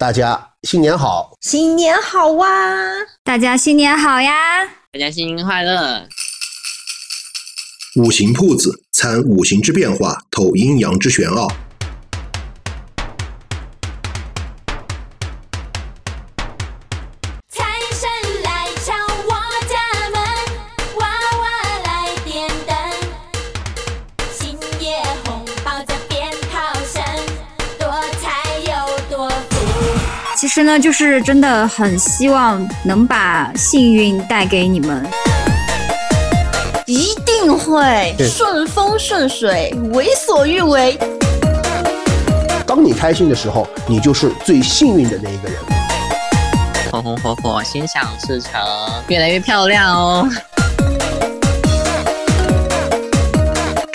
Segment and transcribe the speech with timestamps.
[0.00, 1.36] 大家新年好！
[1.40, 2.46] 新年好哇！
[3.24, 4.64] 大家新年好呀！
[4.92, 6.06] 大家新年快乐！
[7.96, 11.48] 五行铺子参五行之变化，透阴阳之玄奥。
[30.48, 35.06] 其实呢，就是真的很希望能把幸运带给你们。
[36.86, 40.98] 一定会顺风顺水，为所欲为。
[42.66, 45.58] 当你开心的时候，你就是最幸运的那一个人。
[46.90, 48.50] 红红火火，心想事成，
[49.08, 50.26] 越来越漂亮哦！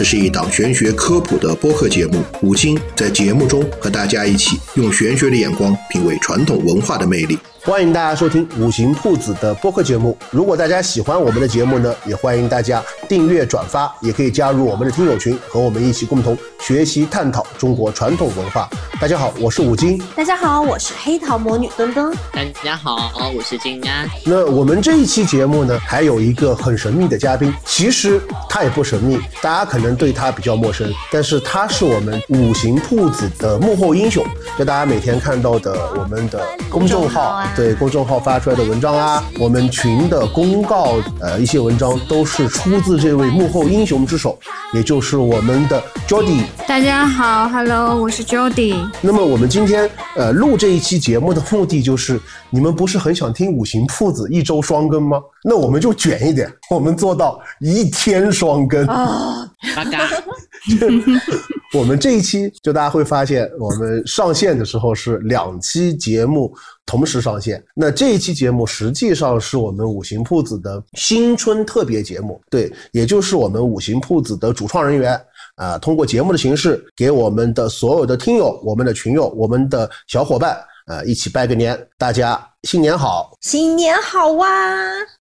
[0.00, 7.38] 这是一档玄学科普的播客节目，五金在节目中和大家一起用玄学的眼光品味传统文化的魅力。
[7.62, 10.16] 欢迎大家收听五行铺子的播客节目。
[10.30, 18.66] 如果大家喜欢我们的节目呢，也欢迎大家订阅、转发，也可以加入我们的听友群，和我们一起共同学习、探讨中国传统文化。
[18.98, 20.02] 大家好，我是五金。
[20.16, 22.10] 大家好，我是黑桃魔女墩墩。
[22.32, 24.08] 大家好，我是金安。
[24.24, 34.24] 那我们这一期节目呢，还有一个很神秘的嘉宾，其实他也不神秘，大家可能对他比较陌生，但是他是我们五行铺子的幕后英雄，
[34.58, 37.42] 就大家每天看到的我们的公众号。
[37.50, 44.38] 啊对公众号发出来的文章啊，我们群的公告，呃，一些文章都是出自这位幕后英雄之手，
[44.72, 46.44] 也就是我们的 Jody。
[46.68, 48.76] 大家好，Hello，我是 Jody。
[49.00, 55.20] 那么我们今天呃录这一期节目的目的就是，你们不是很想听五行铺子一周双更吗？
[55.42, 58.86] 那我们就卷一点，我们做到一天双更。
[59.76, 60.08] 八嘎，
[61.72, 66.52] 我们这一期就大家会发现，我们上线的时候是两期节目
[66.84, 67.62] 同时上线。
[67.74, 75.20] 那这一期节目实际上是我们五行铺子的新春特别节目，对，也就是我们五行铺子的主创人员。
[75.56, 83.36] 啊、通过节目的形式，给我们的所有的听友、我们的群友、我们的小伙伴，呃，一起拜个年，大家新年好！
[83.42, 84.48] 新年好哇！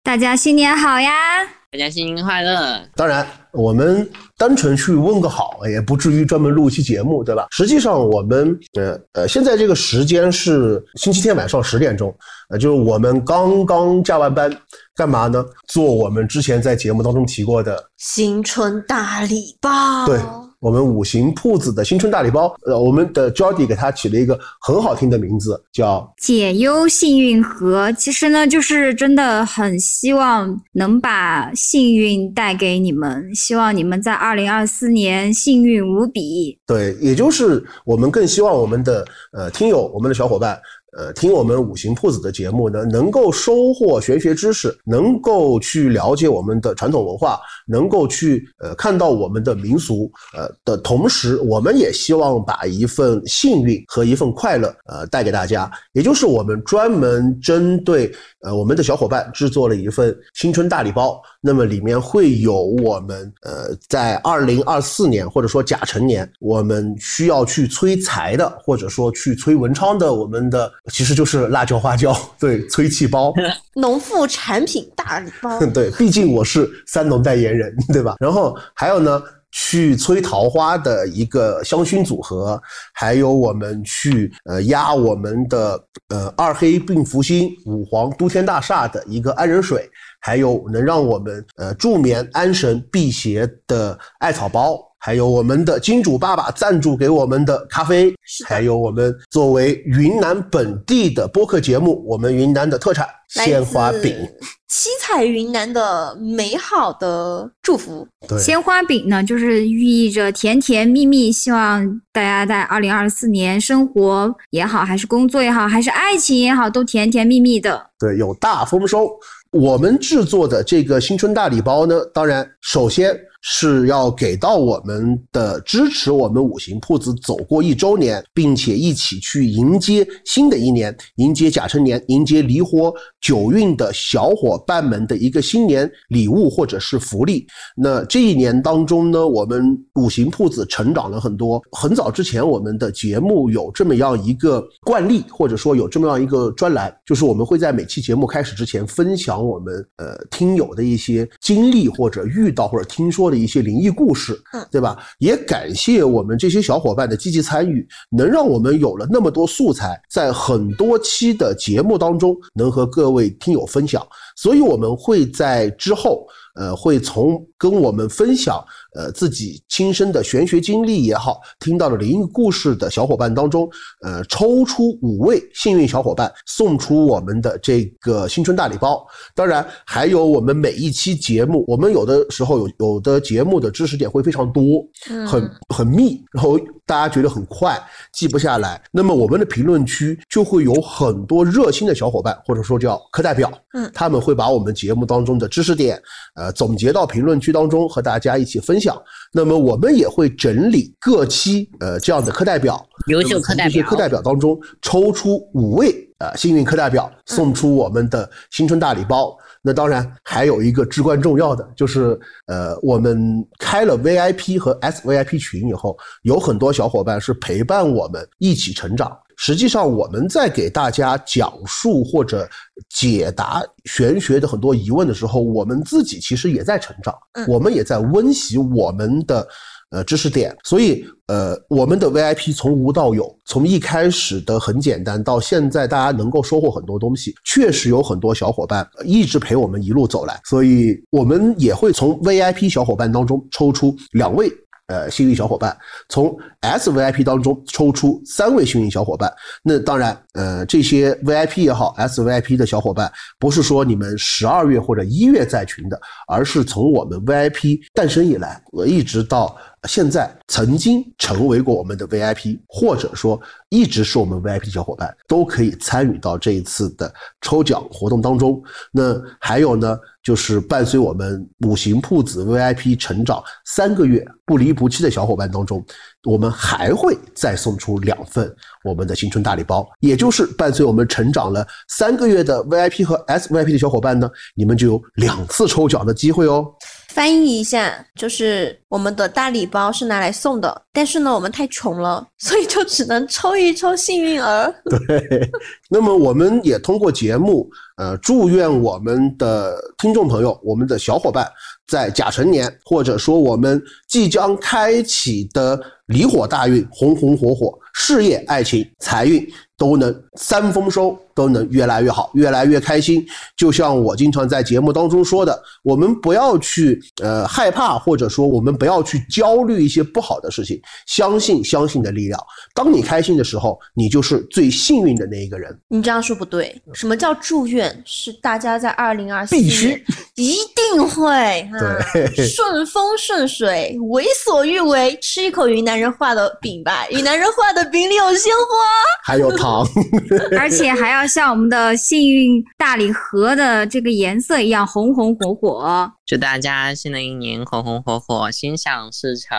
[0.01, 1.58] 大家新年好呀！
[1.71, 2.81] 大家新年快乐！
[2.95, 7.45] 当然，我们单纯去问个好，也不至于专门录一期节目，对吧？
[7.51, 12.11] 实际上，我们呃呃，现在这个时间是星期天晚上十点钟，
[12.49, 14.51] 呃，就是我们刚刚加完班，
[14.95, 15.45] 干嘛呢？
[15.67, 20.07] 做我们之前在节目当中提过的，新春大礼包。
[20.07, 20.19] 对
[20.59, 22.53] 我们五行铺子的新春大礼包。
[22.65, 36.57] 呃，我们的 Jody 给它起了一个很好听的名字，叫解忧幸运盒，其实呢，就是真的很希望能把幸运带给你们，希望你们在二零二四年幸运无比。
[36.67, 40.59] 对，也就是我们更希望我们的呃听友、我们的小伙伴，
[40.97, 55.69] 呃，听我们五行铺子的节目呢，能够收获玄学知识，能够去了解我们的传统文化，能够去呃看到我们的民俗，呃的同时，我们也希望把一份幸运和一份快乐呃带给大家。
[55.93, 58.11] 也就是我们专门针对
[58.41, 73.33] 呃我们的小伙伴制作了一份新春大礼包，那么里面会有我们呃在二零二四年或者说甲辰年，我们需要去催财的，或者说去催文昌的，我们的其实就是辣椒花椒，对，催气包。
[73.75, 75.59] 农副产品大礼包。
[75.73, 78.15] 对，毕竟我是三农代言人，对吧？
[78.19, 79.21] 然后还有呢，
[79.51, 82.61] 去催桃花的一个香薰组合，
[82.93, 89.89] 还有我们去呃压我们的呃二黑病福星、五黄都天大厦的一个安仁水，
[90.19, 94.79] 还有能让我们呃助眠安神辟邪的艾草包。
[95.01, 98.13] 还有我们的金主爸爸赞助给我们的咖啡，
[98.45, 104.15] 还有我们作为云南本地的播客节目，我们云南的特产来鲜花饼。
[104.67, 108.07] 七彩云南的美好的祝福。
[108.27, 117.83] 对，鲜花饼呢，就是寓意着甜甜蜜蜜，希望大家在二零二四年生活也好，还是工作也好，还是爱情也好，都甜甜蜜蜜的。
[117.97, 119.09] 对，有大丰收。
[119.51, 137.45] 我们制作的这个新春大礼包呢，当然首先是要给到我们的支持我们五行铺子走过一周年，并且一起去迎接新的一年，迎接甲辰年，迎接离火九运的小伙伴们的一个新年礼物或者是福利。
[137.75, 141.61] 那这一年当中呢，我们五行铺子成长了很多。
[141.71, 154.97] 很早之前，我们的节目有这么样一个惯例，或者说有这么样一个专栏，就是我们会在每期节目开始之前分享我们呃听友的一些经历或者遇到或者听说的一些灵异故事，嗯对吧？
[155.19, 164.05] 也感谢我们这些小伙伴的积极参与，能让我们有了那么多素材，在很多期的节目当中能和各位听友分享。
[164.35, 166.25] 所以我们会在之后，
[166.59, 168.61] 呃，会从跟我们分享
[168.93, 173.69] 呃自己亲身的玄学经历也好，听到的灵异故事的小伙伴当中，
[174.01, 179.07] 呃，抽出五位幸运小伙伴，送出我们的这个新春大礼包。
[179.33, 184.85] 当然，还有我们每一期节目，我们有的时候有有的节目的知识点会非常多，
[185.25, 186.59] 很很密，然后
[186.89, 187.79] 大家觉得很快
[188.11, 188.81] 记不下来。
[188.91, 196.01] 那么我们的评论区就会有很多热心的小伙伴，或者说叫课代表，嗯他们会把我们节目当中的知识点，
[196.33, 198.99] 呃，总结到评论区当中和大家一起分享。
[199.31, 209.37] 那么我们也会整理各期呃这样的课代表，优秀课代表课代表当中抽出五位呃幸运课代表，送出我们的新春大礼包。
[209.61, 219.11] 那当然还有一个至关重要的，就是呃，我们开了 VIP 和 SVIP 群以后，有很多小伙伴是陪伴我们一起成长。
[219.41, 222.47] 实际上，我们在给大家讲述或者
[222.89, 229.47] 解答玄学的很多疑问的时候，我们自己其实也在成长，嗯我们也在温习我们的
[229.91, 230.55] 呃知识点。
[230.63, 240.39] 所以，呃，我们的 VIP 从无到有，从一开始的很简单，到现在大家能够收获很多东西，确实有很多小伙伴一直陪我们一路走来。
[240.45, 244.51] 所以，我们也会从 VIP 小伙伴当中抽出两位。
[244.87, 245.77] 呃，幸运小伙伴
[246.09, 249.31] 从 SVIP 当中抽出三位幸运小伙伴。
[249.61, 259.55] 那当然，呃，这些 VIP 也好，SVIP 的小伙伴，不是说你们十二月或者一月在群的，而是从我们 VIP 诞生以来，我一直到
[259.87, 263.39] 现在曾经成为过我们的 VIP，或者说
[263.69, 268.61] 一直是我们 VIP 小伙伴，都可以参与到这一次的抽奖活动当中。
[268.91, 275.83] 那还有呢，就是伴随我们五行铺子 VIP 成长三个月不离不弃的小伙伴当中，
[276.25, 278.53] 我们还会再送出两份
[278.83, 286.65] 我们的新春大礼包，也就是伴随我们成长了三个月的 VIP 和 SVIP 的小伙伴呢，你们就有两次抽奖的机会哦。
[287.09, 294.73] 翻译一下，就是我们的大礼包是拿来送的，但是呢，我们太穷了， 所以就只能抽一抽幸运儿。
[294.85, 295.49] 对，
[295.89, 301.47] 那么我们也通过节目，呃，祝愿我们的听众朋友、我们的小伙伴，
[301.87, 309.45] 在甲辰年，或者说我们即将开启的离火大运，红红火火，事业、爱情、财运
[309.77, 313.25] 都能三丰收，都能越来越好，越来越开心。
[313.55, 322.37] 就像我经常在节目当中说的，我们不要去呃害怕，或者说我们不要去焦虑一些不好的事情，相信相信的力量。
[322.75, 325.73] 当你开心的时候，你就是最幸运的那一个人。
[325.87, 328.03] 你这样说不对，什么叫祝愿？
[328.05, 330.03] 是大家在二零二四必须年
[330.35, 331.31] 一定会
[331.71, 331.95] 啊
[332.35, 335.17] 顺风顺水，为所欲为。
[335.21, 338.75] 吃一口云南人画的饼吧，云南人画的饼里有鲜花。
[339.23, 339.85] 还有糖，
[340.57, 346.11] 而且还要像我们的幸运大礼盒的这个颜色一样红红火火。
[346.25, 349.57] 祝大家新的一年红红火火，心想事成，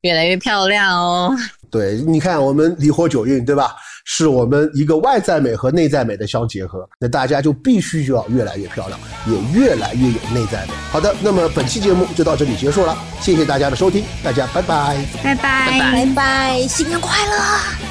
[0.00, 1.36] 越来越漂亮哦！
[1.72, 3.74] 对，你看我们离火九运，对吧？
[4.04, 10.74] 是我们一个外在美和内在美的相结合，那大家就必须就要越来越漂亮，也越来越有内在美。
[10.90, 17.42] 好的，那么本期节目就到这里结束了，谢谢大家的收听，大家拜拜，拜拜，拜拜，新年快乐，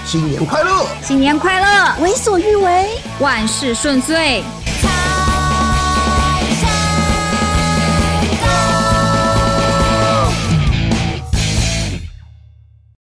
[0.06, 0.86] 新年快乐！
[1.02, 2.90] 新年快乐，为所欲为。
[3.20, 4.44] 万事顺遂。